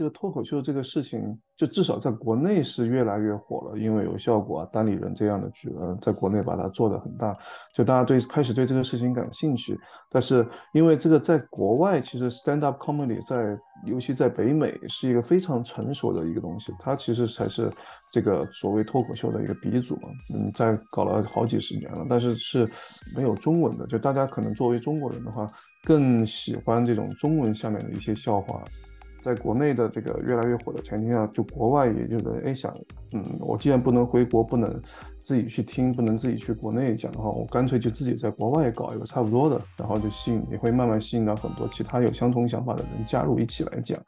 [0.00, 7.34] 这个脱口秀这个事情，就至少在国内是越来越火了，因为有效果啊，单立人这样的剧，呃，在国内把它做得很大，
[7.74, 9.78] 就大家对开始对这个事情感兴趣。
[10.08, 17.70] 但是因为这个在国外，其实 stand up comedy 在尤其在北美是一个非常成熟的一个东西，它其实才是
[18.10, 22.66] 这个所谓脱口秀的一个鼻祖嘛，嗯，在搞了好几十年了，但是是
[23.14, 25.46] 没有中文的，就大家可能作为中国人的话，
[25.84, 28.64] 更喜欢这种中文下面的一些笑话。
[29.22, 32.72] 在国内的这个越来越火的前提下，就国外也就是哎想，
[33.12, 34.82] 嗯，我既然不能回国，不能
[35.22, 43.98] 自己去听，不能自己去国内讲的话，我干脆就自己在国外搞一个差不多的，然后就吸引，也会慢慢吸引到很多其他有相同想法的人加入一起来讲。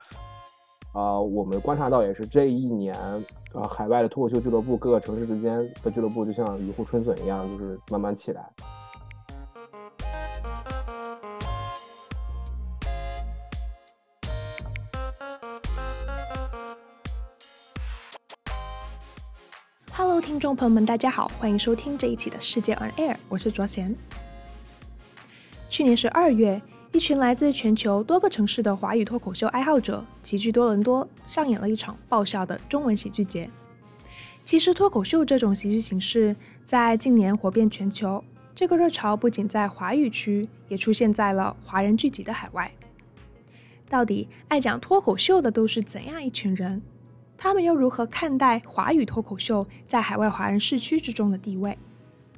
[0.92, 2.94] 啊、呃，我们观察到也是这一年，
[3.54, 8.50] 呃，海外的脱口秀俱乐部，各个城市之间的俱乐部就像雨后春笋一样，就是慢慢起来。
[20.22, 23.94] 听众朋友们，大家好，欢迎收听这一期的世界 On Air，我是卓贤。
[25.68, 33.50] 去年十二月，一群来自全球多个城市的华语脱口秀爱好者齐聚多伦多，上演了一场爆笑的中文喜剧节。
[34.44, 38.22] 其实，脱口秀这种喜剧形式在近年火遍全球，
[38.54, 42.70] 这个热潮不仅在华语区，也出现在了华人聚集的海外。
[43.88, 46.80] 到底爱讲脱口秀的都是怎样一群人？
[47.42, 51.76] 他们又如何看待华语脱口秀在海外华人社区之中的地位？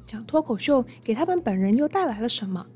[0.07, 2.67] 讲脱口秀给他们本人又带来了什么？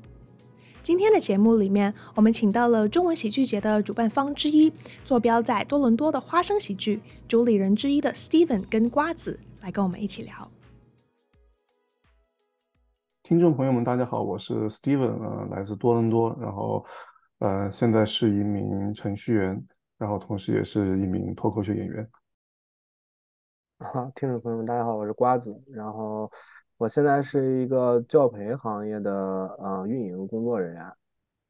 [0.83, 4.71] 今天的节目里面，我们请到了中文喜剧节的主办方之一，
[5.03, 10.51] 坐标在多伦多的花生喜剧主理人之一的 Steven 跟瓜子来跟我们一起聊。
[13.23, 16.85] 听众朋友们，大家好，我是 Steven，呃，来自多伦多，然后
[17.39, 19.65] 呃，现在是一名程序员，
[19.97, 22.07] 然后同时也是一名脱口秀演员。
[23.81, 25.57] 好， 听众朋友们，大家好，我是瓜子。
[25.67, 26.29] 然后
[26.77, 29.11] 我现在是一个教培行业的
[29.57, 30.85] 呃运营工作人员，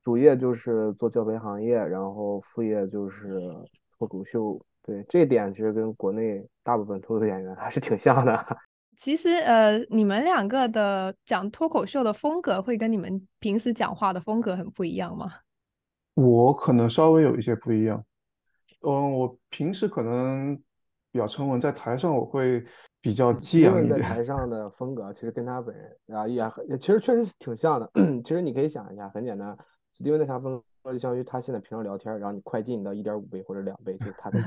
[0.03, 3.39] 主业就是做教培行业，然后副业就是
[3.97, 4.61] 脱口秀。
[4.83, 8.57] 对，这点其实跟国内大部分脱口秀演员还是挺像的。
[8.95, 15.31] 其实呃，你们两个的讲脱口秀的风格会跟你们平时讲话的风格很不一样吗？
[16.13, 18.05] 我可能稍微有一些不一样。
[18.81, 20.61] 嗯，我平时可能。
[21.11, 22.63] 比较沉稳，在台上我会
[23.01, 23.99] 比较激昂一点。
[24.01, 26.35] 台上的风格其实跟他本人啊也
[26.69, 27.89] 也其实确实挺像的。
[28.23, 29.57] 其实你可以想一下，很简单，
[29.97, 34.39] 史蒂文的啥风格就相当于他现在平常聊天，然后你快进到一点五倍或者两倍，就是他的。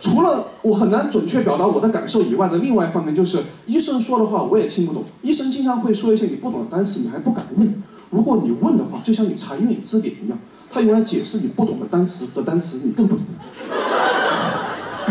[0.00, 5.04] 除了我很难准确表达我的感受以外的另外一方面，就是医生说的话我也听不懂。
[5.22, 7.82] 医生经常会说一些你不懂的单词，你还不敢问。
[8.10, 10.38] 如果你问的话，就像你查英语字典一样，
[10.68, 13.24] 他用来解释你不懂的单词的单词，你更不懂。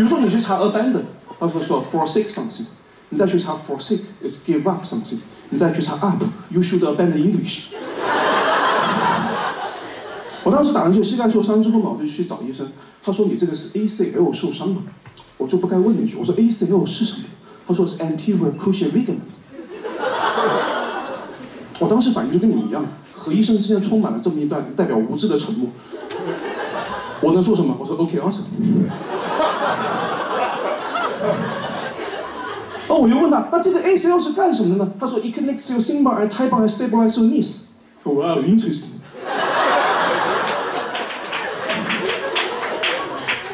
[0.02, 1.04] 比如说你去查 abandon，
[1.40, 2.64] 他说说 forsake something，
[3.10, 5.20] 你再去查 forsake is give up something，
[5.52, 7.66] 你再去查 up，you should abandon English。
[10.44, 12.68] 我当时打篮球膝盖受伤之后嘛，我就去找医生，
[13.04, 14.82] 他说你这个是 ACL 受伤了，
[15.38, 17.26] 我就不该问你一句，我说 ACL 是什么？
[17.68, 19.20] 他说是 anterior cruciate ligament。
[21.78, 25.70] 我当时反应就跟你们一样，和医生之间充满了这么一段代表无知的沉默。
[27.22, 27.78] 我能说什么？
[27.80, 28.46] 我说 OK，awesome。
[32.92, 34.92] 哦，我又问他，那这个 ACL 是干什么的呢？
[35.00, 37.60] 他说，It connects your shin bar and thigh bone and stabilize your knees。
[38.04, 38.90] 说哇，interesting。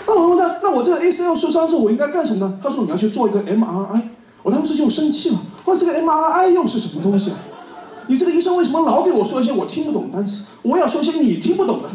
[0.08, 2.58] 那我问他，那我这个 ACL 受伤之后，我应该干什么呢？
[2.64, 4.02] 他说，你要去做一个 MRI。
[4.42, 7.38] 我当时就生气了，我说这个 MRI 又是什么东西啊？
[8.08, 10.46] 你这个医生为什么老给我说一些我听不懂的单词？
[10.64, 11.90] 我要说些你听不懂的。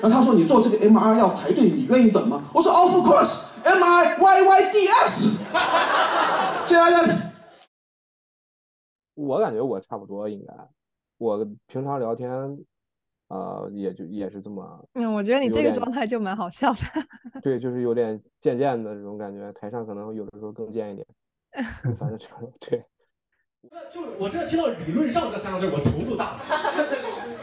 [0.00, 5.30] 然后他说：“你做这个 MRI 要排队，你愿意等吗？”我说：“Of course, M I Y Y D S。”
[6.68, 7.32] 谢谢大家。
[9.14, 10.52] 我感觉我差不多应该，
[11.16, 12.30] 我平常聊天，
[13.28, 14.86] 呃，也就也是这么。
[14.92, 16.80] 嗯，我觉得你这个状态就蛮好笑的。
[17.40, 21.06] 对，就是有点贱贱的这种感觉，台上可能有的时候更贱一点。
[21.98, 22.84] 反正就是对。
[23.90, 26.42] 就我真的听到“理论上”这三个字，我头都大了。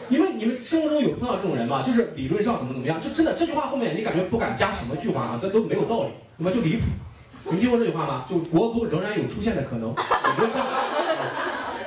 [0.07, 1.81] 你们你们生活中有碰到这种人吗？
[1.81, 6.83] 就是理论上怎么怎么样，就真的这句话后面你感觉不敢加什么句话啊，这都没有道理，那么就离谱。
[7.51, 8.25] 你听过这句话吗？
[8.27, 9.93] 就国足仍然有出现的可能。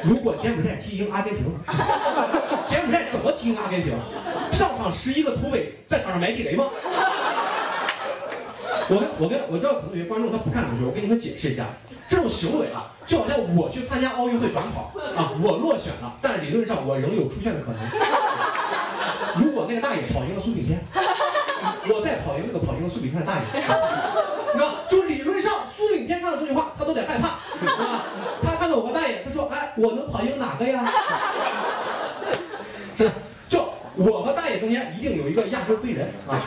[0.05, 1.45] 如果柬埔寨踢赢阿根廷，
[2.65, 3.93] 柬埔寨怎么踢赢阿根廷？
[4.53, 6.67] 上场十一个突围，在场上埋地雷吗？
[8.91, 11.67] 我跟我跟我知道可能有些观众他不看足球，我跟你们解释一下。
[12.09, 17.81] 这种行为啊，就好像我去参加奥运会短跑啊，我落选了，但理论上我仍有出现的可能。
[19.37, 20.81] 如果那个大爷跑赢了苏炳添，
[21.91, 24.77] 我再跑赢那个跑赢了苏炳添的大爷，你知道？
[24.89, 28.07] 就理论上苏炳添看到这句话，他都得害怕，啊，
[28.43, 30.91] 他看到我和大爷，他说，哎，我能跑赢哪个呀？
[32.97, 33.09] 是，
[33.49, 33.65] 就
[33.95, 36.39] 我和大爷中间一定有一个亚洲飞人啊！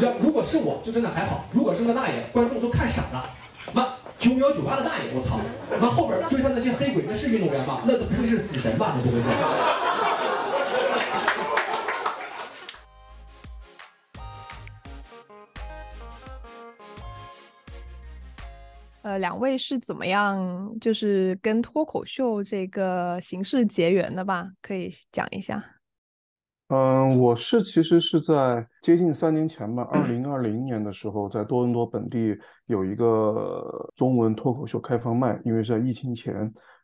[0.00, 3.28] 要，如果是我就真的还好，如果是个大爷，观众都看傻了，
[3.72, 3.86] 妈
[4.18, 5.38] 九秒九八的大爷，我操！
[5.80, 7.82] 那后边追他那些黑鬼，那是运动员吗？
[7.84, 8.94] 那都不会是死神吧？
[8.96, 9.28] 那不会是。
[19.02, 24.50] 呃，两位是怎么样，就是跟脱口秀这个形式结缘的吧？
[24.60, 25.64] 可以讲一下。
[26.68, 32.36] 嗯，我是其实是在接近三年前吧，二零二零年的时候，在多伦多本地
[32.66, 36.32] 有一个中文脱口秀开放麦，因为是在疫情前，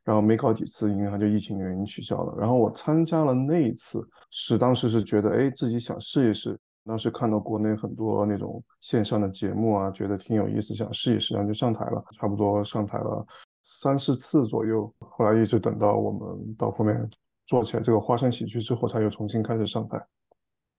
[0.02, 2.34] 然后没搞几次，因为它就疫情原因取消了。
[2.36, 6.58] 然后我参加了那一次，是当时是觉得，哎，自己想试一试。
[6.86, 13.26] 当时看到国内很多那种线上的节目啊，觉得挺有意思，想试一试，然后就上台了，差不多上台了
[13.64, 14.92] 三四次左右。
[14.98, 17.10] 后来一直等到我们到后面
[17.46, 20.00] 做起来这个花生喜剧之后，才又重新开始上台。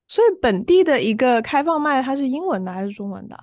[0.08, 3.38] 所以本地的一个开放麦，它是英文的还是中文的？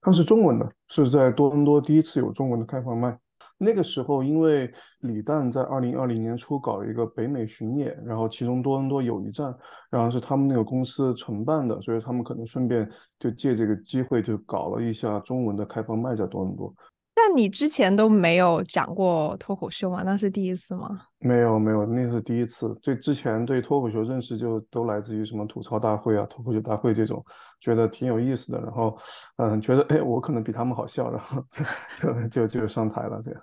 [0.00, 3.18] 它是中文的，是在多伦多第一次有中文的开放麦。
[3.56, 9.54] 那个时候，因为李诞在二零二零年初搞了一个北美巡演，然后其中多伦多有一站，
[9.90, 16.74] 然后是他们那个公司承办的，所以他们可能顺便就借这个机会就搞了一下中文的开放麦在多伦多。
[17.14, 20.02] 但你之前都没有讲过脱口秀吗？
[20.04, 21.00] 那是第一次吗？
[21.20, 22.74] 没有没有，那是第一次。
[22.82, 27.24] 对之前对脱口秀认识就都来自于什么吐槽大会啊、脱口秀大会这种，
[27.60, 28.60] 觉得挺有意思的。
[28.60, 28.98] 然后
[29.36, 33.40] 嗯，觉得哎，我可能比他们好笑，然后就就就就上台了这样。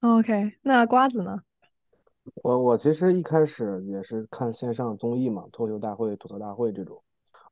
[0.00, 1.40] OK，那瓜子呢？
[2.42, 7.02] 我我其实一开始也是看线上综艺嘛，脱口秀大会、吐槽大会这种。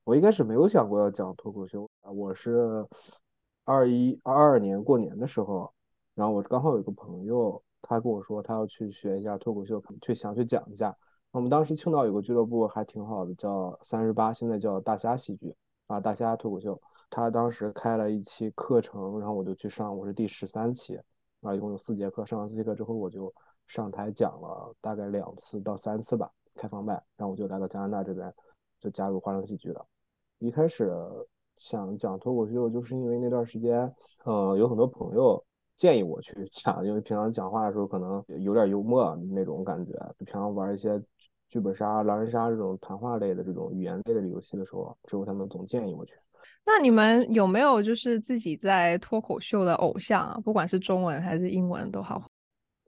[0.03, 2.85] 我一开始没有想过要讲脱口秀啊，我是
[3.65, 5.71] 二一二二年过年的时候，
[6.13, 10.95] 然后我刚好有一个朋友，他跟我说他要去学一下脱口秀，去想去讲一下。
[11.31, 15.53] 我们当时青岛有个俱乐部还挺好的，叫三十八，现在叫大虾喜剧
[15.87, 16.81] 啊，大虾脱口秀。
[17.09, 20.99] 他当时开了一期课程，然后我就去上，我是第十三期。
[21.41, 23.31] 啊，一共有四节课，上完四节课之后，我就
[23.67, 28.33] 上台讲了大概两次到三次吧，开放麦，然后我就来到加拿大这边，
[28.79, 29.85] 就加入花生喜剧了。
[30.39, 30.91] 一开始
[31.57, 33.91] 想讲脱口秀，就是因为那段时间，
[34.23, 35.43] 呃，有很多朋友
[35.77, 41.01] 建议我去讲，因为平常讲话的时候可能有点幽默那种感觉，就平常玩一些
[41.49, 46.13] 剧本杀、狼人杀这种谈话类的这种语言类的游戏的时候，之后他们总建议我去。
[46.65, 50.39] 那你们有没有就是自己在脱口秀的偶像啊？
[50.43, 52.21] 不管是中文还是英文都好。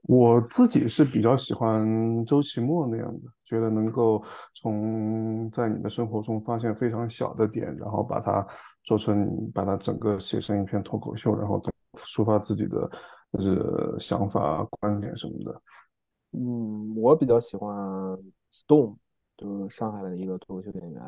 [0.08, 4.24] 我自己是比较喜欢周奇墨那样的，觉得能够
[4.54, 8.46] 从在你的生活中发现非常小的点，然后把它
[8.84, 11.60] 做成，把它整个写成一篇脱口秀，然后
[11.92, 12.90] 抒发自己的
[13.34, 15.62] 就是想法、观点什么的。
[16.32, 17.76] 嗯，我比较喜欢
[18.50, 18.96] Stone，
[19.36, 21.02] 就是上海的一个脱口秀演员。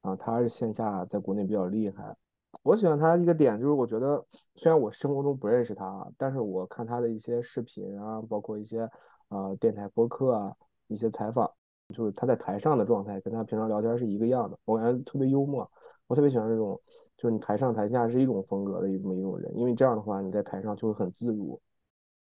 [0.00, 2.16] 啊，他是线下在国内比较厉害。
[2.62, 4.24] 我喜欢他一个点就是，我觉得
[4.56, 8.88] 虽然我生活中不认识他，但是我看他的一些视频啊，包括一些
[9.28, 10.52] 呃电台播客啊，
[10.88, 11.50] 一些采访，
[11.94, 15.70] 就是他在台上的状态跟他平常聊天是一个样的，我感觉特别幽默。
[16.06, 16.80] 我特别喜欢这种，
[17.16, 21.60] 就是你台上台下是一种风格的这么一种人，因为这样的话你在台上就会很自如。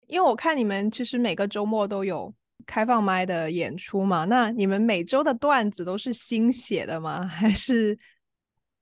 [0.07, 2.35] 因为我看你们其实每个周末都有。
[2.67, 7.27] 开放麦的演出嘛，那你们每周的段子都是新写的吗？
[7.27, 7.99] 还是？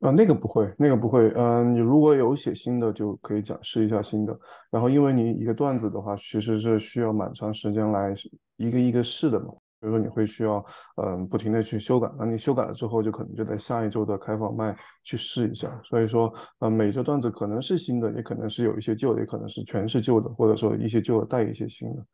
[0.03, 1.33] 啊，那个不会，那个不会。
[1.37, 4.37] 嗯、呃，你如果有写新的，就可以讲试一下新的。
[4.69, 8.13] 然后，因为你一个段子的话，其实是需要蛮长时间来
[8.57, 9.47] 一个一个试的嘛。
[9.81, 10.57] 比如说，你会需要
[10.97, 15.81] 嗯、呃、不停的去修改，那你修改了之后，就可能就在下一周的开放麦去试一下。
[15.85, 22.05] 所以说，呃，每周段子可能是新的，也可能是有一些旧的，也可能是全是旧的，或者说一些旧的带一些新的。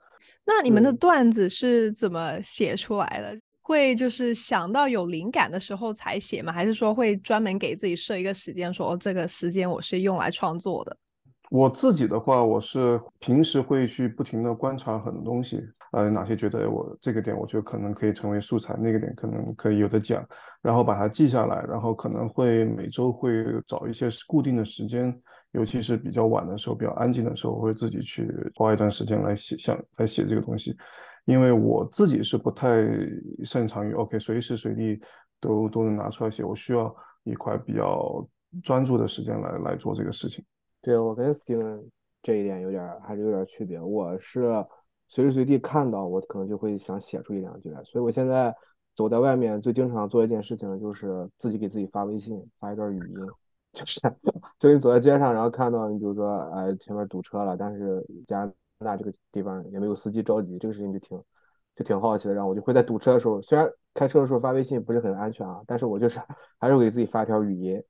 [0.44, 3.40] 那你们的段子是怎么写出来的？
[3.68, 6.50] 会就是想到有灵感的时候才写吗？
[6.50, 10.96] 还是说会专门给自己设一个时间，说这个时间我是用来创作的？
[11.50, 20.26] 我自己的话，我是平时会去不停地观察很多东西，呃，哪些觉得我这个点，我觉得可能可以成为素材，那个点可能可以有的讲，
[20.62, 23.30] 然后把它记下来，然后可能会每周会
[23.66, 25.14] 找一些固定的时间，
[25.52, 30.74] 尤其是比较晚的时候，比较安静的时候，我会自己去花一段时间来写，想来写这个东西，
[31.28, 32.82] 因为我自己是不太
[33.44, 34.98] 擅长于 OK 随时随地
[35.38, 36.92] 都都能拿出来写，我需要
[37.22, 38.26] 一块比较
[38.64, 40.42] 专注的时间来来做这个事情。
[40.80, 41.84] 对，我跟 Steven
[42.22, 43.78] 这一点有点还是有点区别。
[43.78, 44.64] 我是
[45.08, 47.84] 随时随地看到，我可能就会想写出一两句来。
[47.84, 48.54] 所以我现在
[48.96, 53.16] 走在外面最经常做一件事情就是自己给自己发微信，发一段语音，
[53.74, 54.00] 就是
[54.58, 61.22] 就你走在街上，然后看到你比如说哎前面堵车了，但是家拿大这个地方也没有司机着急，这个事情就挺
[61.76, 62.34] 就挺好奇的。
[62.34, 66.20] 然后我就会在堵车的时候，虽然开车的时候发微信不是很安全啊，但是我就是
[66.58, 67.82] 还是给自己发一条语音，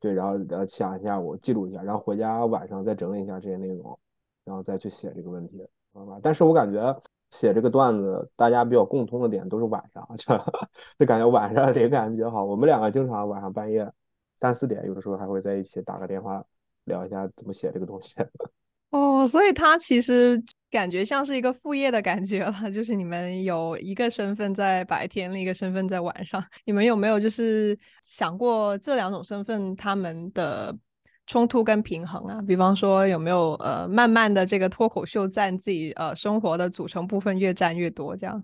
[0.00, 3.98] 对，然后呃想一下我记录一下，然后回家晚上再整理一下这些内容，
[4.44, 6.18] 然后再去写这个问题，好吧？
[6.22, 7.02] 但是我感觉。
[7.32, 10.36] 写这个段子，大家比较共通的点都是晚上， 就
[10.98, 12.44] 就感觉晚上灵感比较好。
[12.44, 13.90] 我们两个经常晚上半夜
[14.38, 16.44] 三四点，有的时候还会在一起打个电话
[16.84, 18.14] 聊一下怎么写这个东西。
[18.92, 26.42] 哦，所以他其实感觉像是一个副业的感觉了， 就是你们有一个身份在白天，另一个身份在晚上。
[26.66, 30.76] 你们有没有就是想过这两种身份他们的？
[31.24, 38.42] 冲突跟平衡啊，比方说有没有呃，慢慢的这个脱口秀占自己呃生活的组成部分越占越多这样？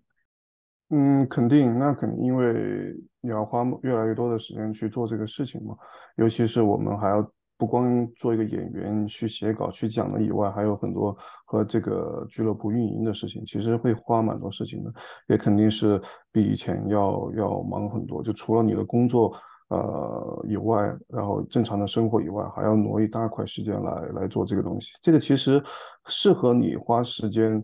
[0.90, 5.76] 嗯，肯定，那肯定，因为你要花越来越多的时间去做这个事情嘛。
[6.17, 7.21] 尤其是我们还要
[7.58, 14.92] 不光做一个演员去写稿去讲的以外，还有很多和这个俱乐部运营的事情，其实会花蛮多事情的，
[15.26, 16.00] 也肯定是
[16.32, 18.22] 比以前要要忙很多。
[18.22, 19.34] 就除了你的工作。
[19.70, 24.96] 呃，以外，然后正常的生活以外，还要挪一大块时间来来做这个东西。
[25.02, 25.62] 这个其实
[26.06, 27.62] 适合你花时间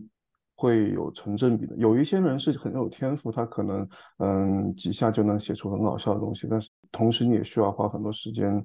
[0.55, 1.75] 会有成正比的。
[1.77, 8.63] 有一些人是很有天赋，他可能嗯几下就能写出很搞笑的东西，但是同时你也需要花很多时间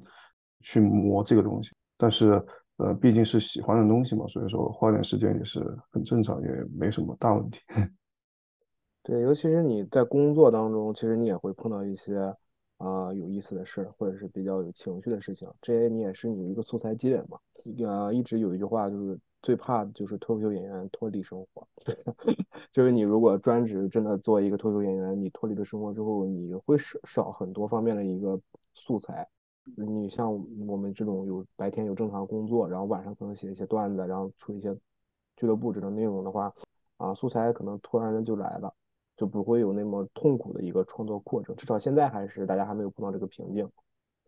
[0.60, 1.72] 去磨这个东西。
[1.96, 2.42] 但是
[2.76, 7.60] 呃，毕竟是喜欢的东西嘛，所以说花点时间也是很正常，也没什么大问题。
[9.02, 12.34] 对，尤其是你在工作当中，其实你也会碰到一些。
[12.82, 17.38] 啊、有意思的事，或者是比较有情绪的事情，这些你也是你一个素材积累嘛。
[17.86, 21.68] 呃，一直有一句话就是最怕的就是脱口秀演员脱离生活，
[22.72, 28.40] 就是你如果专职真的做一个脱口秀演员，你脱离了生活之后，你会少少很多方面的一个
[28.72, 29.28] 素材。
[29.76, 30.32] 你像
[30.66, 34.76] 我们这种有白天有正常工作，然后晚上可能写一些段子，然后出一些
[35.36, 36.52] 俱乐部这种内容的话，
[36.96, 38.72] 啊，素材可能突然的就来了。
[39.16, 43.68] 就不会有那么痛苦的一个创作过程，至少现在还是大家还没有碰到这个瓶颈。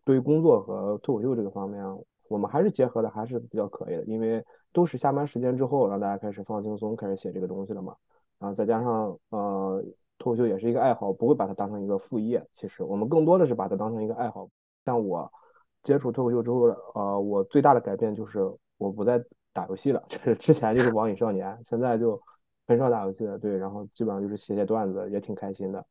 [0.05, 1.83] 对于工作和脱口秀这个方面，
[2.29, 7.97] 我们还是结合的还是比较可以的，因为都是下班时间之后让大家开始放轻松，开始写这个东西了嘛。
[8.39, 9.83] 然后再加上呃，
[10.19, 12.47] 脱口秀也是一个爱好，不会把它当成一个副业。
[12.53, 14.47] 其实我们更多的是把它当成一个爱好。
[14.85, 15.31] 像我
[15.83, 16.61] 接触脱口秀之后，
[16.95, 18.41] 呃，我最大的改变就是
[18.79, 19.23] 我不再
[19.53, 22.21] 打游戏了，就是之前就是网瘾少年，现在就。
[22.65, 25.85] 很少打游戏了，对，然后基本上就是写写段子，也挺开心的。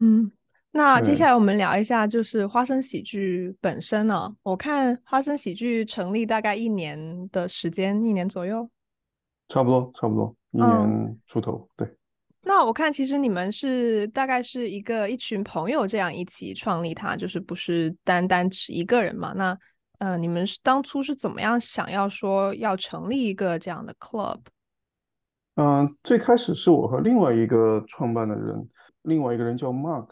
[0.00, 0.30] 嗯，
[0.72, 4.36] 那接下来我们聊一下，就是花生喜剧本身呢、啊。
[4.42, 8.68] 我看花生喜剧成立大概一年的时间，一年左右，
[9.48, 11.68] 差不多，差不多一年出头。
[11.76, 11.96] 嗯、对。
[12.44, 19.32] 那我看其实你们是大概是一个一群朋友这样一起创立它，就是不是单单只一个人嘛？
[19.36, 19.56] 那
[19.98, 24.40] 呃，你们是当初是怎么样想要说要成立一个这样的 club？
[25.54, 28.68] 嗯、最开始是我和另外一个创办的人，
[29.02, 30.08] 另外一个人叫 Mark，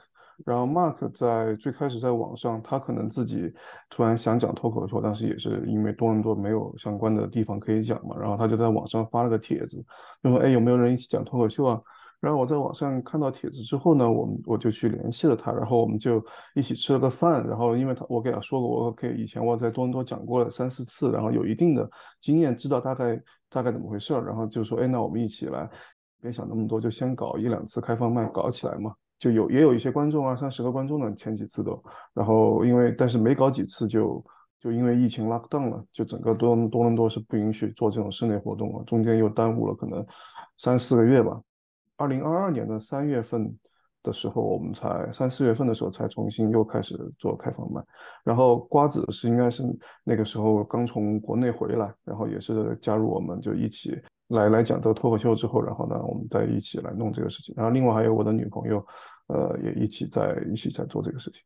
[0.46, 3.52] 然后 Mark 在最开始在网上，他可能自己
[3.88, 9.84] 突然想讲脱口秀，但是也是因为多伦多没有相关的地方可以讲嘛，然后他就在网上发了个帖子，
[10.22, 11.80] 就说哎，有没有人一起讲脱口秀啊？
[12.21, 16.23] 然后我在网上看到帖子之后呢，我们我就去联系了他，然后我们就
[16.55, 17.43] 一起吃了个饭。
[17.47, 21.89] 然后因为他我给他说过，我给以以前我在多伦多讲过了三四次，然后有一定的
[22.21, 24.25] 经验，知道大概大概怎么回事儿。
[24.25, 25.67] 然后就说，哎，那我们一起来，
[26.21, 28.93] 别想那么多，就先搞一两次开放麦搞起来嘛。
[29.19, 31.83] 就有也有一些观众啊，三十个观众呢，前几次都。
[32.12, 34.23] 然后因为但是没搞几次就
[34.61, 40.05] 就因为疫情 lock down 了，就整个多多伦多是不允许做这种室内活动了，中间又耽误了可能
[40.59, 41.41] 三四个月吧。
[42.00, 43.54] 二零二二年的三月份
[44.02, 47.83] 的时候，我们才三四月份的时候才重新又开始做开放麦。
[48.25, 49.62] 然后瓜子是应该是
[50.02, 53.95] 那个时候刚从国内回来，然后也是加入我们就一起
[54.28, 57.54] 来来讲这个脱口秀之后，然后呢我们再一起来弄这个事情。
[57.54, 58.83] 然后另外还有我的女朋友，
[59.26, 61.42] 呃也一起在一起在做这个事情。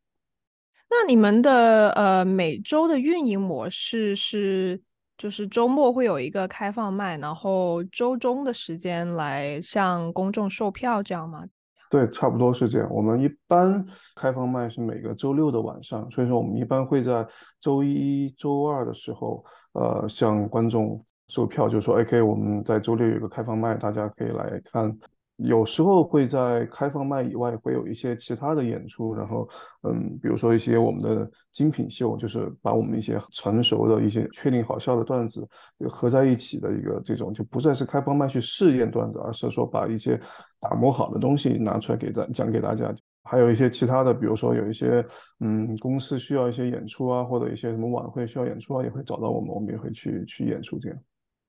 [0.89, 4.81] 那你们的呃每周的运营模式是？
[5.17, 11.43] 就是周末会有一个开放麦，然后周中的时间来向公众售票，这样吗？
[11.89, 12.89] 对，差不多是这样。
[12.91, 17.25] 我们一般开放麦是每个周六的晚上，所以说我们一般会在
[17.61, 24.97] 周一周二的时候，呃，向观众售票，就是说，OK，我们在周六有个开放麦，大家可以来看。
[25.37, 29.47] 有时候会在开放麦以外会有一些其他的演出，然后
[29.83, 35.45] 嗯，比如说一些我们的精品秀，就是把我们一些成熟的一些确定好笑的段子
[35.89, 40.19] 合在一起的一个这种，就不再是开放麦去试验段子，而是说把一些
[40.59, 42.93] 打磨好的东西拿出来给咱讲给大家。
[43.27, 45.03] 还有一些其他的，比如说有一些
[45.39, 50.97] 嗯公司需要一些演出啊，或者一些什么晚会需要演出啊，也会找到我们，我们也会去去演出这样。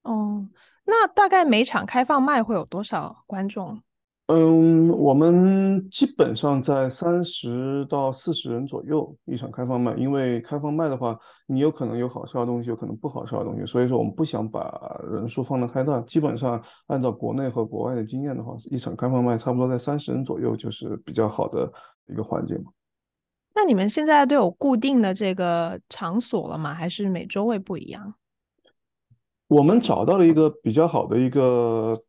[0.04, 0.42] 哦，
[0.86, 3.80] 那大概每场开放麦会有多少观众？
[4.28, 11.16] 嗯，我们基本上在三十到四十人左右一场开放麦，因为开放麦的话，
[11.46, 16.00] 你有可能有好笑的东西，有可能不好笑的东西，所以说我们不想把人数放得太大。
[16.00, 21.72] 基本上按照国内和国外的经验的话，一场开放麦差不多在三十人左右就是比较好的
[22.08, 22.72] 一个环境嘛。
[23.54, 26.74] 那你们现在都有固定的这个场所了吗？
[26.74, 28.14] 还是每周会不一样？
[29.48, 32.02] 我们找到了一个比较好的一个。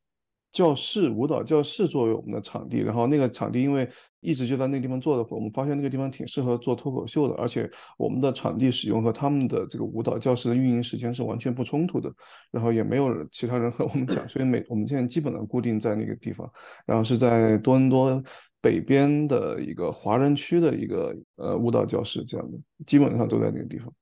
[0.54, 3.88] 教室，舞蹈教室作为我们的场地，然后那个场地因为
[4.22, 12.12] 一直就在那个地方做的，我们发现那个地方挺适合做脱口秀的，而且我们的场地使用和他们的这个舞蹈教室的运营时间是完全不冲突的，
[12.50, 16.50] 然后也没有其他人和我们讲，所以每我们现在基本上固定在那个地方，
[16.88, 18.24] 然后是在多伦多
[18.60, 23.94] 北边的一个华人区的一个呃舞蹈教室这样的，基本上都在那个地方，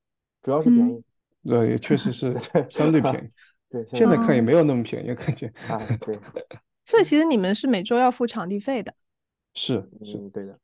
[0.41, 1.03] 主要是便宜，嗯、
[1.47, 2.35] 对，也确实是
[2.69, 3.29] 相对便宜。
[3.69, 5.47] 对，现在看也没有那么便宜，感觉。
[5.67, 6.19] 啊，对。
[6.85, 8.93] 所以其实你们是每周要付场地费的。
[9.53, 10.59] 是是，对的。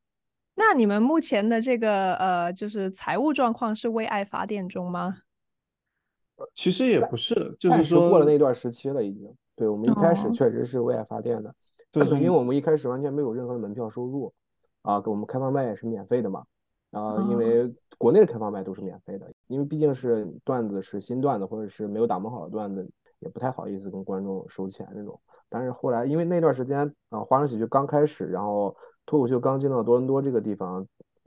[0.56, 5.20] 那你们目前的这个呃，就是财务状况是为爱发电中吗？
[6.54, 9.34] 其实也不是，就是说过了那段时期了，已经。
[9.56, 11.54] 对，我们一开始确实是为爱发电的，哦、
[11.92, 14.34] 对，因为我们一开始完全没有任何的门票收入，
[14.82, 16.44] 啊，给我们开放麦也是免费的嘛。
[16.92, 22.88] 然后因为国内的开放麦都是免费的，哦、因为毕竟是段子是新段子，或者是没有打磨好的段子。
[23.22, 30.84] 也不太好意思跟观众收钱那种，但是后来因为那段时间啊，华人喜剧刚开始，然后脱口秀刚进到多伦多这个地方，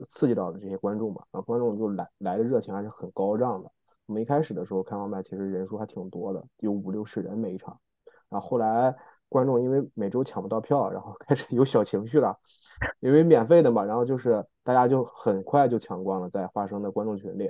[0.09, 3.71] 刺激到的这些观众嘛，然后观众就来来的热情还是很高涨的。
[4.07, 7.79] 我们一开始的时候开放麦其实人数还挺多的，有五六十人每一场，
[8.27, 8.93] 然后后来
[9.29, 12.37] 观众因为每周抢不到票，然后开始有小情绪了，
[12.99, 17.49] 因为免费的嘛，然后就是大家就很快就抢光了，在花生的观众群里。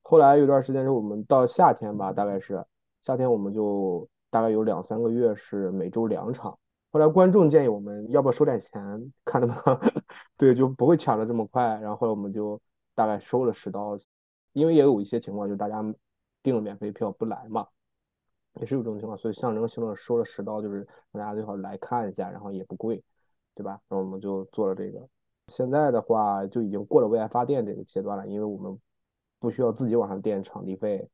[0.00, 2.64] 后来有段时间是我们到夏天吧，大概是。
[3.02, 6.58] 夏天我们就大概有两三个月是每周两场，
[6.90, 9.78] 后来观众建议我们要不要收点钱，看能不能
[10.36, 12.60] 对就不会抢的这么快，然后后来我们就
[12.94, 13.98] 大概收了十刀，
[14.52, 15.82] 因为也有一些情况就是大家
[16.42, 17.66] 订了免费票不来嘛，
[18.54, 23.02] 也是有这种情况，所以象征性的收了十刀，就是大家最好来看一下，然后也不贵，
[23.54, 23.80] 对吧？
[23.88, 25.08] 然后我们就做了这个，
[25.48, 28.78] 现在的话就已经过了为爱发电这个阶段了，因为我们
[29.40, 31.08] 不需要自己往上垫场地费。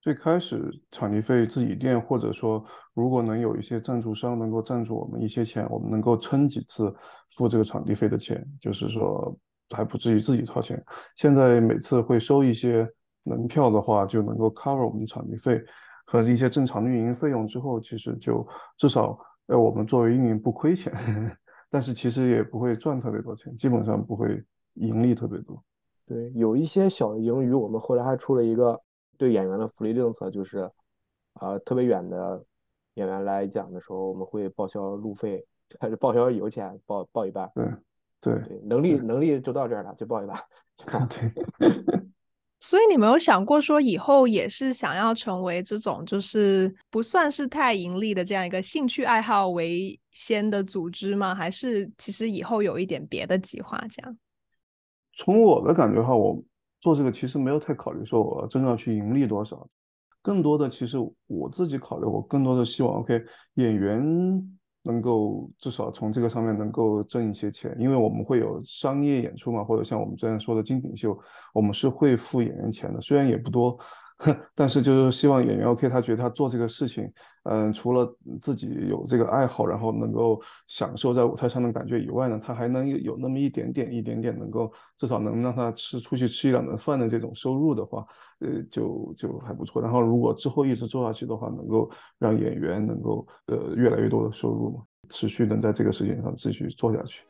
[0.00, 6.94] 最开始场地费自己垫，或者说如果能有一些赞助商能够赞助我们一些钱，我们能够撑几次
[7.30, 9.36] 付这个场地费的钱，就是说
[9.70, 10.80] 还不至于自己掏钱。
[11.16, 12.88] 现在每次会收一些
[13.24, 15.60] 门票的话，就能够 cover 我们场地费
[16.04, 20.92] 和一些正常的运营费用之后，其实就至少呃我们作为运营不亏钱，
[21.76, 24.42] 但是其实也不会赚特别多钱，基本上不会
[24.76, 25.62] 盈利特别多。
[26.06, 28.80] 对，有一些小的盈余，我们后来还出了一个。
[29.18, 30.60] 对演员的福利政策就是，
[31.34, 32.42] 啊、呃，特别远的
[32.94, 35.46] 演员来讲的时候，我们会报销路费，
[35.78, 37.52] 还是报销油钱，报报一半。
[37.54, 37.66] 对
[38.22, 40.38] 对，对，能力能力就到这儿了，就报一半。
[41.10, 42.10] 对。
[42.60, 51.34] 所以你没有想过说以后也是想要成为这种就是不算是太盈利的这样一个兴趣爱好为先的组织吗？
[51.34, 54.18] 还是其实以后有一点别的计划这样？
[55.16, 56.42] 从我的感觉的话，我。
[56.78, 59.66] 做这个其实没有太考虑说我真要去盈利多少，
[60.22, 64.00] 更多的其实我自己考虑，我更多的希望 OK 演员
[64.86, 71.18] 能够至少从这个上面能够挣一些钱，因为我们会有商业演出嘛，或者像我们之前说的精品秀，
[71.52, 73.78] 我们是会付演员钱的，虽然也不多。
[74.54, 77.12] 但是就是希望演员 OK，他觉得他做这个事情，
[77.44, 88.06] 嗯，除了自己有这个爱好，然后能够享受在舞台上的感觉以外呢，他还能有那么一点点、一点点，能够至少能让他吃出去吃一两顿饭的这种收入的话，
[88.40, 89.82] 呃，就就还不错。
[89.82, 97.22] 然后如果之后一直做下去的话，能够让演员能够呃越来越多的收入嘛，持续能在这个事情上继续做下去。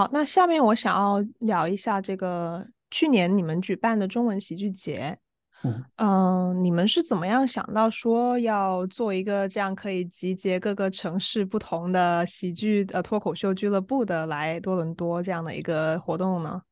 [0.00, 5.18] 好，那下面我想要聊一下这个去年你们举办的中文喜剧节。
[5.62, 16.62] 嗯、呃，你们是怎么样想到说要做一个这样可以集结各个城市不同的喜剧呃脱口秀俱乐部的来多伦多这样的一个活动呢？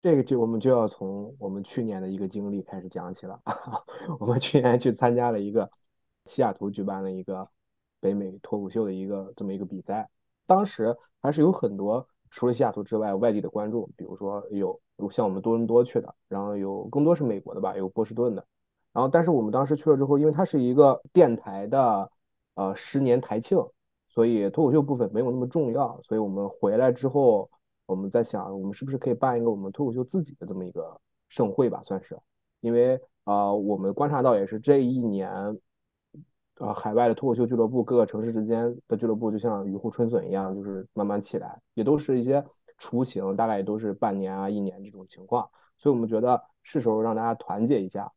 [0.00, 3.40] 这个就我们就要从我们去年的一个经历开始讲起了。
[4.20, 5.68] 我们去年去参加了一个
[6.26, 7.48] 西雅图举办了一个
[7.98, 10.08] 北美脱口秀的一个这么一个比赛，
[10.46, 12.08] 当时还是有很多。
[12.30, 14.78] 除了西雅图之外，外地的观众，比如说有
[15.10, 18.44] 像我们多伦多去的，然后有更多是美国的吧，有波士顿的，
[18.92, 22.10] 然后但是我们当时去了之后，因为它是一个电台的
[22.54, 23.58] 呃十年台庆，
[24.08, 27.48] 所以脱口秀部分没有那么重要，所以我们回来之后，
[27.86, 32.18] 我们在想，我们是不是可以办一个我们脱口秀自己的这么一个盛会吧，算是，
[32.60, 35.30] 因为啊、呃，我们观察到也是这一年，
[36.58, 42.42] 呃，海外的脱口秀俱乐部各个城市之间的俱乐部就像雨后春笋一样，就是慢慢起来，也都是一些
[42.78, 48.10] 雏形，大概也都是半年啊、一年这种情况，所以我们觉得是时候让大家团结一下，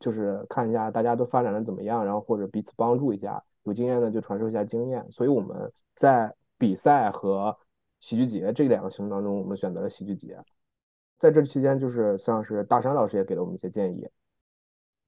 [0.00, 7.56] 就是看一下大家都发展的怎么样，然后或者彼此帮助一下，有经验的就传授一下经验，所以我们在比赛和
[8.00, 10.36] 喜剧节这两个行程当中，我们选择了喜剧节。
[11.18, 14.04] 在这期间，就是像是大山老师也给了我们一些建议。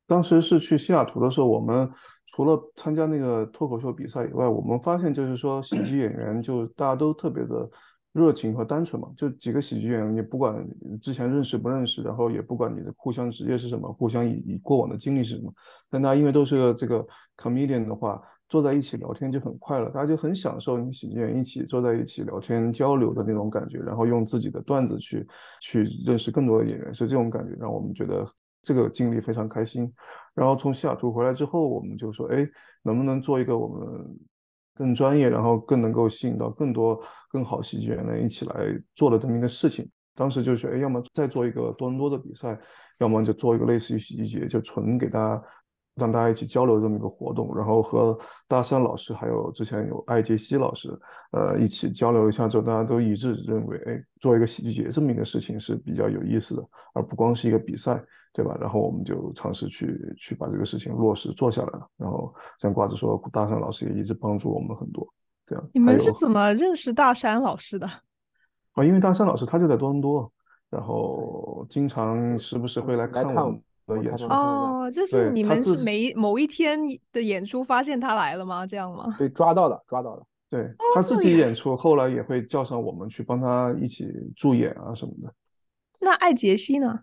[0.07, 1.91] 当时是去西雅图的时候，我们
[2.27, 7.69] 除了参加那个脱口秀比赛以外，我们发现就是说喜剧演员就大家都特别的
[8.13, 9.09] 热情和单纯嘛。
[9.17, 10.67] 就几个喜剧演员，你不管
[11.01, 15.53] 之前认识不认识，然后也不管你的互相职业是什么，互相以以过往的经历是什么，
[15.91, 18.21] 但大家因为都是这个 comedian 的话。
[18.49, 25.27] 坐在一起聊天就很快乐，大家就很享受你喜剧人一起坐在一起聊天交流的那种感觉，然后用自己的段子去
[25.61, 28.25] 去认识更多的演员，是这种感觉让我们觉得
[28.67, 29.89] 这个经历非常开心。
[30.35, 32.45] 然后从西雅图回来之后，我们就说，哎，
[32.83, 34.19] 能不能做一个我们
[34.75, 37.01] 更专业，然后更能够吸引到更多
[37.31, 38.55] 更好喜剧演员一起来
[38.97, 39.89] 做的这么一个事情？
[40.17, 42.59] 当时就说，哎，要么再做一个多伦多的比赛，
[42.99, 45.43] 要么就做一个类似于喜剧节，就纯给大家。
[45.97, 50.91] 让大家一起交流这么一个活动，然后和大山老师还有之前有艾杰西老师，
[51.33, 57.99] 呃，一起交流一下之后，大家都一致认为，哎，做一个喜剧节这么一个事情是比较有意思的，而不光是一个比赛，
[58.35, 58.55] 对吧？
[58.61, 61.89] 然后我们就尝试去去把这个事情落实做下来了。
[61.97, 65.07] 然后像瓜子说，大山老师也一直帮助我们很多。
[65.47, 67.87] 这样，你们是怎么认识大山老师的？
[68.73, 70.31] 啊，因为大山老师他就在多伦多，
[70.69, 73.63] 然后经常时不时会来看我们。
[74.03, 76.79] 演出哦，就是你们是每某一天
[77.13, 78.67] 的演出发现他来了吗？
[78.67, 79.17] 这样吗？
[79.19, 80.23] 被，抓到了，抓到了。
[80.49, 85.33] 对，他自己演出，后来也会叫上我们去帮他一起助演啊什么的。
[86.01, 87.01] 那艾杰西呢？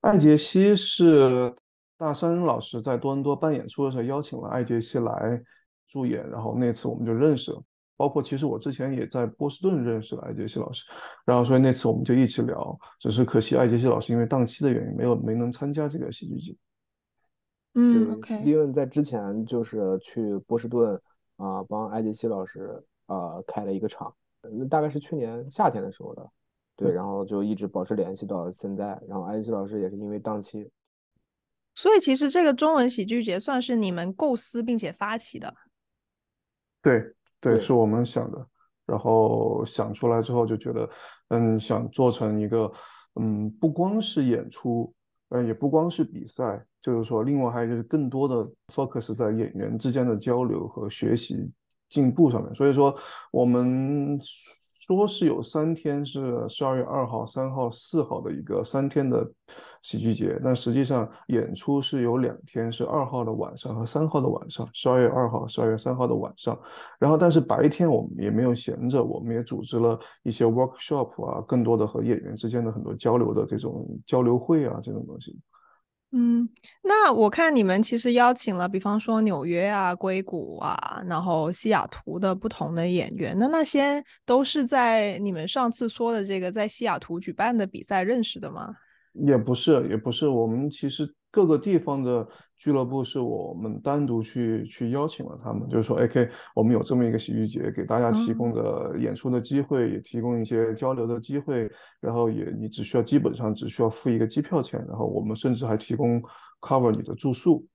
[0.00, 1.54] 艾杰西是
[1.96, 5.40] 大山老师在多伦多办演出的时候邀请了艾杰西来
[5.88, 7.62] 助演，然后那次我们就认识了。
[7.96, 10.84] 包括其实我之前也在波士顿认识了艾杰西老师，
[11.24, 16.56] 然后所以那次我们就一起聊，只是可惜艾杰西老师因为档期的原因没有没能参加这个喜剧节。
[17.74, 18.42] 嗯，OK。
[18.44, 20.94] 因为在之前就是去波士顿
[21.36, 26.30] 啊、呃，帮艾杰西老师啊、呃、开了一个场，那大概是去年夏天的时候的，
[26.76, 29.00] 对，然后就一直保持联系到现在。
[29.08, 30.70] 然后艾杰西老师也是因为档期，
[31.74, 35.54] 所以其实这个中文喜剧节算是你们构思并且发起的。
[36.82, 37.14] 对。
[37.52, 38.46] 对，是我们想的，
[38.86, 40.88] 然后想出来之后就觉得，
[41.28, 42.72] 嗯，想做成一个，
[43.20, 44.92] 嗯，不光是演出，
[45.28, 51.52] 嗯，也不光是比赛，就是说，另外还有就是更多的 focus 在演员之间的交流和学习
[51.88, 52.94] 进步上面，所以说
[53.30, 54.18] 我们。
[54.86, 59.26] 说是有三天是十二月二号、三号、四号的一个三天的
[59.80, 66.58] 喜剧节，但实际上演出是有两天，是二号的晚上和三号的晚上，十二月二号、十二月三号的晚上。
[66.98, 75.34] 然后，但是白天我们也没有闲着，我们也组织了一些 workshop 啊，更多的和演员之间的很多交流的这种交流会啊，这种东西。
[76.16, 76.48] 嗯，
[76.82, 88.76] 那我看你们其实邀请了，比方说纽约啊、硅谷啊，然后西雅图的不同的演员，那那些都是在你们上次说的这个在西雅图举办的比赛认识的吗？
[89.14, 91.12] 也不是，也不是，我们其实。
[91.34, 92.24] 各个地方的
[92.56, 96.30] 俱乐部是我们单独去去邀请了他们，就是说，A.K.
[96.54, 101.68] 我们有这么一个喜剧节，给大家提供的演出的机会，也提供一些交流的机会，
[102.00, 106.22] 然后也你只需要基本上只需要付一个机票钱，然后我们甚至还提供
[106.60, 107.66] cover 你的住宿，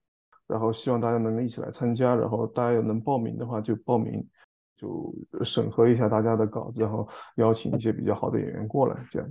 [0.46, 4.26] 然后希望大家能够一起来参加，然后大家有能报名的话就报名，
[4.74, 9.30] 就审核一下大家的稿子，然后邀请一些比较好的演员过来，这样。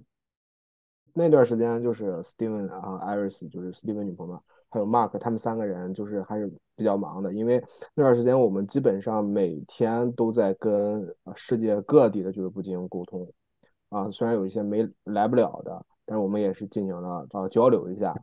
[1.13, 13.27] 那段时间就是 Steven 啊，Iris 就是 Steven 女朋友，还有 Mark，他们三个人就是还是比较忙的，因为那段时间我们基本上每天都在跟世界各地的俱乐部进行沟通，
[13.89, 18.15] 啊，虽然有一些没来不了的，但是我们也是进行了啊交流一下。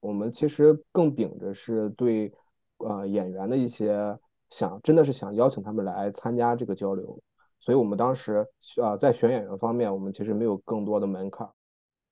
[0.00, 2.32] 我们其实更秉着是对
[2.78, 7.20] 呃演员的一些想，真的是想邀请他们来参加这个交流，
[7.58, 8.46] 所以我们当时
[8.80, 11.46] 啊在选演员方面，我们其实没有更多的门槛。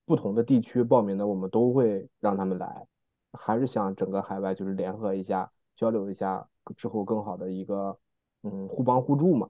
[0.08, 2.86] 不同的地区报名的，我们都会让他们来，
[3.32, 7.94] 还是想整个海外就是联合一下，交流一下，之后更好的一个
[8.42, 9.46] 嗯互帮互助嘛。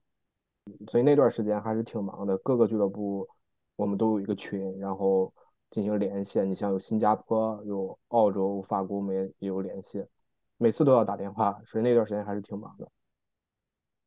[0.91, 3.27] 所以那段时间还是挺忙的，各个俱乐部
[3.77, 5.33] 我们都有一个群，然后
[5.71, 6.41] 进行联系。
[6.41, 10.05] 你像有新加坡、有澳洲、法国，我们也也有联系，
[10.57, 12.91] 每次都要打电话，所以那段时间还是挺忙的。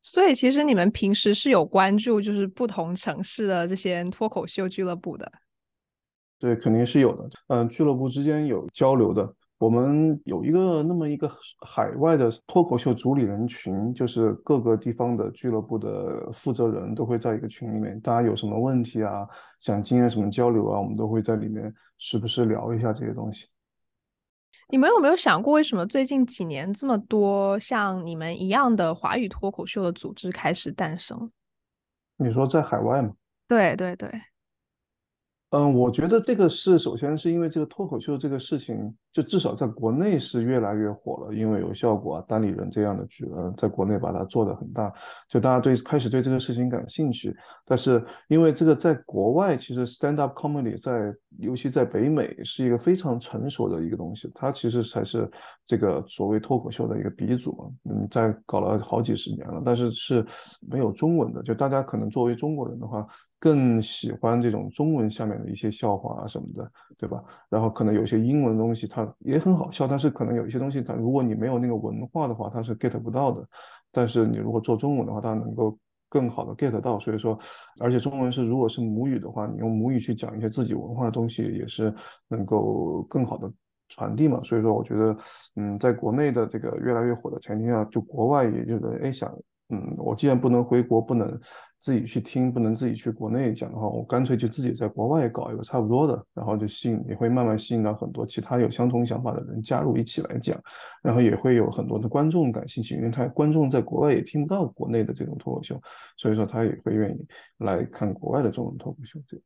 [0.02, 5.32] 所以其实你们平时是有关注，就是不同城市的这些脱口秀俱乐部的。
[6.42, 7.30] 对，肯定是有的。
[7.46, 9.32] 嗯，俱乐部之间有交流的。
[9.58, 11.30] 我们有一个那么一个
[11.64, 19.24] 海外的脱口秀主理人群，就是各个地方的俱乐部的负责人都会在一个群里面，大家有什么问题啊，
[19.60, 23.46] 想经验什么交流啊，我们都会在里面时不时聊一下这些东西。
[24.70, 31.30] 你们有没有想过，为什么最近几年这么多像你们一样的华语脱口秀的组织开始诞生？
[32.16, 33.12] 你说在海外吗？
[33.46, 34.10] 对对对。
[35.54, 44.90] 嗯，我觉得这个是首先是因为这个脱口秀这个事情，就至少在国内是越来越火了，因为有效果啊，单立人这样的剧，呃，在国内把它做得很大，
[45.28, 47.36] 就大家对开始对这个事情感兴趣。
[47.66, 55.30] 但是因为这个在国外，其实 stand up comedy 在尤其在北美是一个非常成熟的一个东西，它其实才是
[55.66, 60.24] 这个所谓脱口秀的一个鼻祖嘛，嗯，在搞了好几十年了，但是是
[60.66, 63.06] 没有中文的，就大家可能作为中国人的话。
[63.42, 67.20] 更喜欢这种中文下面的一些笑话啊什么的，对吧？
[67.48, 73.44] 然后可能有些英文东西它也很好笑，但是可能有一些东西它如果你没有那个文化的话，它是 get 不到的。
[73.90, 75.76] 但是你如果做中文的话，它能够
[76.08, 77.00] 更好的 get 到。
[77.00, 77.36] 所以说，
[77.80, 81.92] 而且中文是如果是母语的话，你用母语去讲一些自己文化的东西，也是
[82.28, 83.52] 能够更好的
[83.88, 84.40] 传递嘛。
[84.44, 85.16] 所以说，我觉得，
[85.56, 89.36] 嗯，在国内的这个越来越火的前提下，就国外也觉得，哎，想。
[89.68, 91.38] 嗯，我既然不能回国，不能
[91.78, 100.60] 自己去听，不能自己去国内讲的话，我干脆就自己在国外搞一个差不多的，然后就吸引，也会慢慢吸引到很多其他有相同想法的人加入一起来讲，
[101.02, 105.80] 然后也会有很多的观众感兴趣，因为他观众在国外也听不到国内的这种脱口秀，
[106.18, 107.26] 所以说他也会愿意
[107.58, 109.18] 来看国外的这种脱口秀。
[109.26, 109.38] 这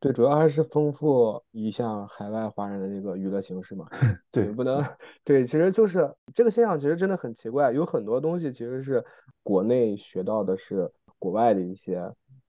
[0.00, 3.84] 对，主要还是丰富一下海外华人的这个娱乐形式嘛。
[4.30, 4.80] 对，不能
[5.24, 7.72] 对，其实就是这个现象，其实真的很奇怪。
[7.72, 9.04] 有很多东西其实是
[9.42, 11.98] 国内学到的，是国外的一些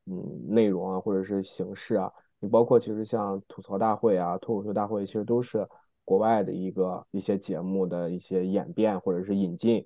[0.05, 2.11] 嗯内容啊，或者是形式啊。
[2.39, 5.67] 你包括其实像吐槽大会啊、脱口秀大会，其实都是
[6.05, 9.83] 国外的一个一些节目的一些演变或者是引进，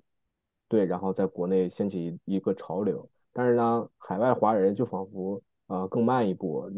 [0.68, 3.08] 对，然后在国内掀起一个潮流。
[3.32, 6.70] 但是呢，海外华人就仿佛呃更慢一步。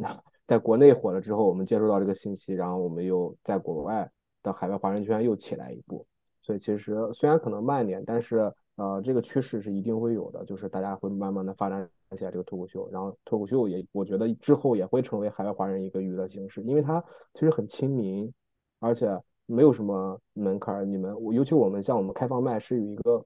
[0.46, 4.08] 在国内火了之后，我们接触到这个信息，然后我们又在国外
[4.42, 6.06] 的海外华人圈又起来一步，
[6.40, 17.02] 所以其实虽然可能慢点，但是呃这个趋势是一定会有的，就是大家会慢慢的发展起来这个脱口秀，然后脱口秀也我觉得之后也会成为海外华人一个娱乐形式，因为它
[17.34, 18.32] 其实很亲民，
[18.78, 19.08] 而且
[19.46, 23.24] 没有什么门槛，你们我尤其我们像我们开放麦是有一个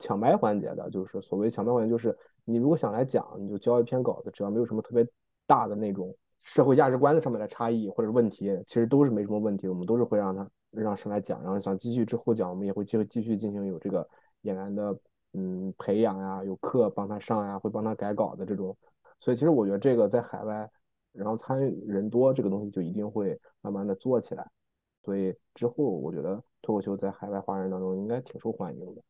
[0.00, 5.06] 抢麦环节的，就是所谓抢麦环节，就是你如果想来讲，你就交一篇稿子，只要没有什么特别
[5.46, 6.12] 大的那种。
[6.42, 14.08] 社会价值观的上面的差异或者问题，其实都是没什么问题，我们都是会让他让上来讲，然后想继续之后讲，我们也会继继续进行有这个
[14.42, 14.98] 演员的
[15.32, 18.76] 嗯培养呀，有课帮他上呀，会帮他改稿的这种，
[19.20, 20.70] 所以其实我觉得这个在海外，
[21.12, 24.48] 然后参与人多，这个东西就一定会慢慢的做起来，
[25.02, 29.02] 所以之后我觉得脱口秀在海外华人当中应该挺受欢迎的。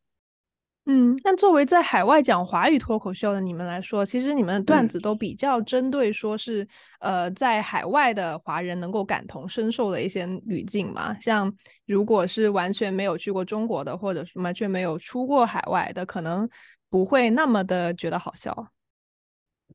[0.91, 6.63] 嗯，那作为在海外讲华语脱口秀的你们来说，其实你们的段子都比较针对说是，
[7.01, 11.15] 嗯、呃，在海外的华人能够感同身受的一些语境嘛。
[11.19, 11.53] 像
[11.85, 16.49] 如果是完全没有去过中国的，或者是完全没有出过海外的，可能
[16.89, 18.69] 不会那么的觉得好笑。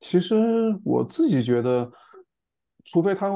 [0.00, 0.34] 其实
[0.82, 1.92] 我自己觉得，
[2.84, 3.30] 除非他。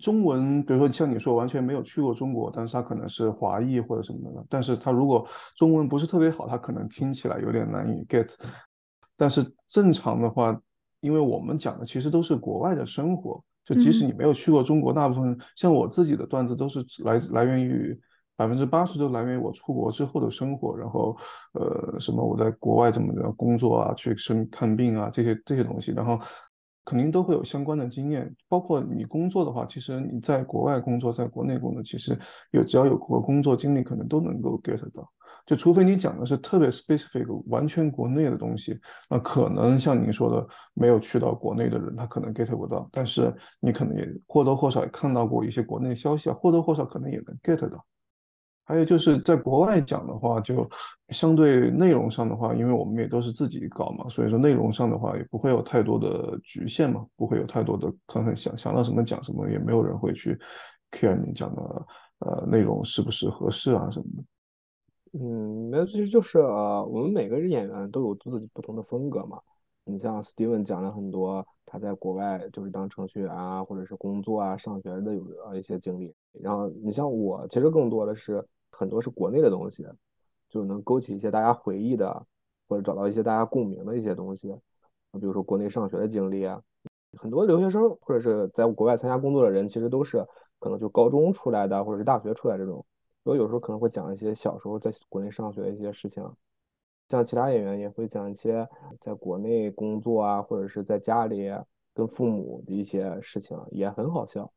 [0.00, 5.24] 中文，比如说像你说完全没有去过中国，但是他可能是华裔或者什么的，但是他如果
[5.56, 8.28] 中文不是特别好，他可能听起来有点难以 get。
[9.16, 10.60] 但是正常的话，
[11.00, 17.96] 因为我们讲的其实都是国外的生活，就即使你没有去过中国，大部分像我自己的段子都是来来源于
[18.36, 21.16] 百分之八十都来源于我出国之后的生活，然后
[21.52, 26.18] 呃什么我在国外怎么着工作啊，去生看病啊这些这些东西，然后。
[26.84, 32.18] 肯定都会有相关的经验，包括你工作的话，其实你在国外工作，在国内工作，其实
[32.50, 35.10] 有只要有过工作经历，可能都能够 get 到。
[35.46, 38.78] 就除非你讲的是特别 specific、完全国内的东西，
[39.10, 42.88] 那可能像您说的，没有去到国内的人，他可能 get 不到。
[42.90, 47.84] 但是你可能也或多或少也看到过一些国内消息啊，或多或少可能也能 get 到。
[48.64, 50.68] 还有就是在国外讲的话，就
[51.10, 60.38] 相对内容上的话，因为我们也都是自己搞嘛，所以说内容上的话也不会有太多的局限嘛，不会有太多的可能想想到什么讲什么，也没有人会去
[60.90, 61.86] care 你讲的
[62.20, 64.24] 呃内容是不是合适啊什么的。
[65.20, 69.38] 嗯，那其实就是呃，我们每个演员都有自己不同的风格嘛。
[69.84, 76.14] 你像 Steven 讲了很多他在国外就是当程序员啊，或者是工作啊、上学的有呃一些经历。
[76.42, 79.86] 然后你像我，其实更多的是很多是国内的东西，
[80.48, 82.26] 就能勾起一些大家回忆的，
[82.68, 84.54] 或者找到一些大家共鸣的一些东西。
[85.12, 86.60] 比如说国内上学的经历啊，
[87.16, 90.26] 很多留学生或者是在国外参加工作的人，其实都是
[90.58, 92.84] 可能就高中出来的，或者是大学出来这种。
[93.22, 96.22] 我有时候可能会讲一些小时候在国内上学的一些事情。
[97.08, 98.68] 像其他演员也会讲一些
[99.00, 101.50] 在国内工作啊，或者是在家里
[101.94, 104.50] 跟父母的一些事情，也很好笑。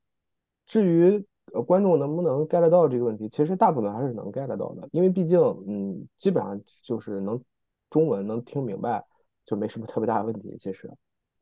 [0.65, 7.41] 至于呃观众能不能 get 到这个问题，其实大部分还是能 get 到的，因为毕竟嗯基本上就是能
[7.89, 9.03] 中文能听明白，
[9.45, 10.57] 就没什么特别大的问题。
[10.59, 10.91] 其实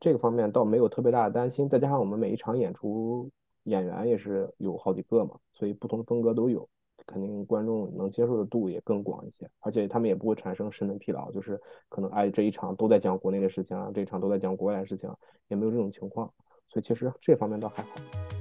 [0.00, 3.30] 这个方面倒没有特别大的担心，再加上我们每一场演出
[3.64, 6.68] 演员也是有好几个嘛，所以不同的风格都有。
[7.06, 15.08] 肯定观众能接受的度也更广一些，而且他们也不会产生审美疲劳，就是可能哎这一场都在讲国内的事情啊，这一场都在讲国外的事情，
[15.46, 16.26] 也没有这种情况，
[16.68, 18.35] 所以其实这方面倒还好。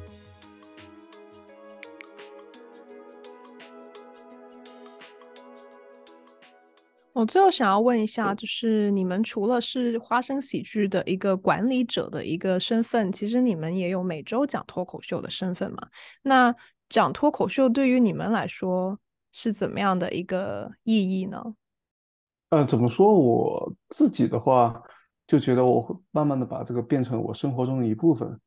[7.15, 15.87] 我最后想要问一下，就是你们除了是花生喜剧的一个管理者的一个身份，其实你们也有每周讲脱口秀的身份嘛？
[16.23, 16.53] 那
[16.89, 18.99] 讲脱口秀对于你们来说
[19.31, 21.41] 是怎么样的一个意义呢？
[22.49, 23.17] 呃，怎么说？
[23.17, 24.83] 我自己的话，
[25.25, 28.37] 就觉得我会慢慢的把这个变成我生活中的一部分。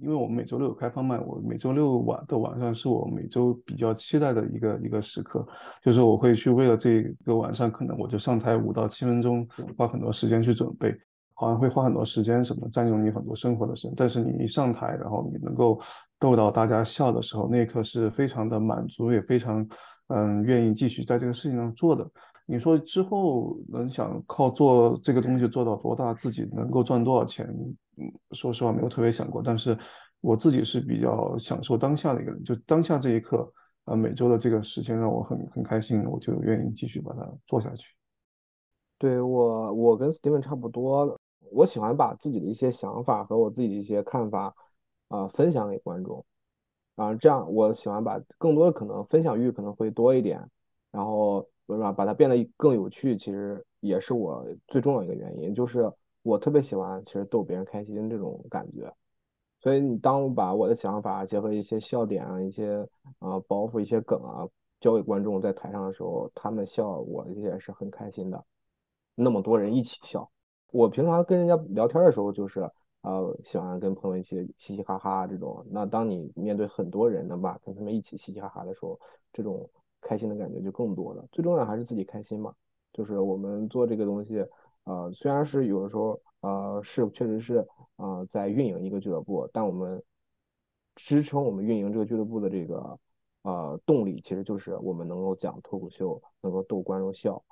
[0.00, 5.46] 因为我们每周六有开放麦，我每周六晚的晚上是我每周比较期待的一个一个时刻，
[5.82, 10.94] 就是我会去为了这个晚上，可能我就上台五到七分钟，花很多时间去准备。
[11.36, 15.80] 好像会花很多时间，什么占用你很多生活的时间，但是你一上台，然后你能够
[16.24, 19.68] 逗到大家笑的时候，那一刻是非常的满足，也非常
[20.06, 22.10] 嗯愿意继续在这个事情上做的。
[22.46, 27.46] 你说之后能想靠做这个东西做到多大，自己能够赚多少钱？
[27.98, 29.76] 嗯，说实话没有特别想过，但是
[30.22, 33.46] 我自己是比较享受当下的一个人，就当下这一刻，
[33.84, 37.94] 呃，每周的这个时间让我很很开心，我就愿意继续把它做下去。
[38.98, 41.18] 对，我，我跟 Steven 差不多。
[41.52, 44.52] 我喜欢把自己的一些想法和我自己的一些看法，
[45.14, 46.24] 啊、呃，分享给观众，
[46.96, 50.42] 啊，这样我喜欢把更多的可能分享欲可能会多一点，
[50.90, 55.90] 然后是吧，把它变得更有趣，其实也是我最重要一个原因，就是
[56.22, 58.92] 我特别喜欢其实逗别人开心这种感觉，
[59.60, 62.80] 所以你当我把我的想法结合一些笑点啊、一些
[63.20, 64.48] 啊、呃、包袱、一些梗啊
[64.80, 68.44] 交给观众在台上的时候，他们笑，我也是很开心的，
[69.14, 70.28] 那么多人一起笑。
[70.72, 72.68] 我平常跟人家聊天的时候，就是
[73.04, 75.64] 呃喜欢跟朋友一起嘻嘻哈哈这种。
[75.70, 78.98] 那当你面对很多人，能把跟他们一起嘻嘻哈哈的时候，
[79.32, 79.68] 这种
[80.00, 81.24] 开心的感觉就更多了。
[81.30, 82.52] 最重要还是自己开心嘛。
[82.92, 84.44] 就是我们做这个东西，
[84.84, 90.02] 呃，虽然是有的时候呃是确实是呃在运营一个俱乐部，但我们
[90.94, 92.98] 支撑我们运营这个俱乐部的这个
[93.42, 97.42] 呃动力，其实就是我们能够讲脱口秀，能够逗观众笑。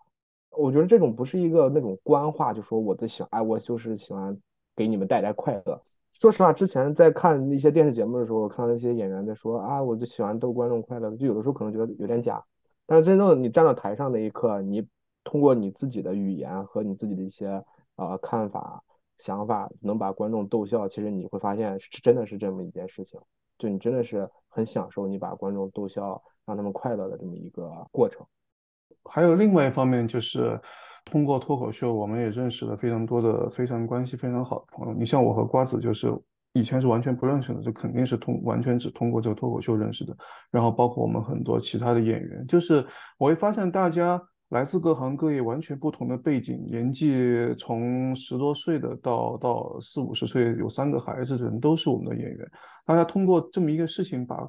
[0.51, 4.39] 我觉得这种不是一个那种官话，就说我的喜，哎，我就是喜欢
[4.75, 5.83] 给你们带来快乐。
[6.13, 12.43] 说实话，之前在看一些电视节目的时候，看到那些演员在说啊，我就喜欢逗观众快乐，就有的时候可能觉得有点假。
[12.87, 14.87] 但是真正你站到台上那一刻，你
[15.25, 17.49] 通过你自己的语言和你自己的一些
[17.97, 18.83] 啊、呃、看法、
[19.19, 23.19] 想法，能把观众逗笑，其实你会发现是真的是这么一件事情。
[23.57, 28.27] 就你真的是很享受你把观众逗笑，让他们快乐的这么一个过程。
[29.05, 30.61] 还有另外一方面，就是
[31.05, 34.95] 通过脱口秀，我们也认识了非常多的非常关系非常好的朋友。
[34.95, 36.13] 你像我和瓜子，就是
[36.53, 40.17] 以前是完全不认识的，就肯定是通完全只通过这个脱口秀认识的。
[40.51, 42.85] 然后包括我们很多其他的演员，就是
[43.19, 52.51] 我会发现大家来自各行各业，完全不同的背景，年纪从十多岁的到到四五十岁，有三个孩子的人都是我们的演员。
[52.85, 54.49] 大家通过这么一个事情把。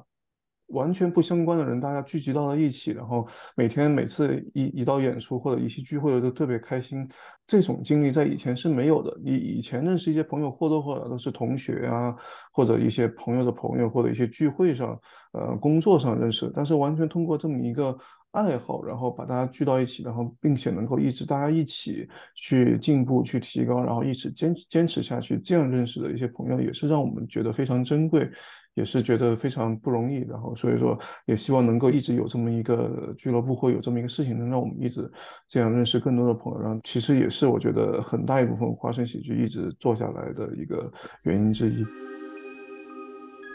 [0.68, 7.06] 完全不相关的人，大家聚集到了一起，然后每天每次一一到演出或者一起聚会，都特别开心。
[7.46, 9.14] 这种经历在以前是没有的。
[9.22, 12.16] 你以前认识一些朋友，或多或少都是同学啊，
[12.50, 14.98] 或者一些朋友的朋友，或者一些聚会上，
[15.32, 16.50] 呃，工作上认识。
[16.54, 17.96] 但是完全通过这么一个
[18.30, 28.28] 爱好，然后把大家聚到一起，然后并且能够一直大家一起去进步、去提高，然后一直坚坚持下去，这样认识的一些朋友，也是让我们觉得非常珍贵。
[28.74, 35.10] 也是觉得非常不容易，然后所以说也希望能够一直有这么一个俱乐部，会有这么一个事情，能让我们一直
[35.48, 36.60] 这样认识更多的朋友。
[36.60, 41.84] 然后其实也是我觉得很大一部分花生喜剧一直做下来的一个原因之一。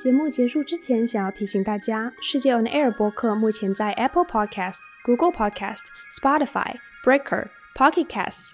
[0.01, 5.81] 节目结束之前，想要提醒大家，世界 On Air 播客目前在 Apple Podcast、Google Podcast、
[6.21, 8.53] Spotify、Breaker、Pocket Casts。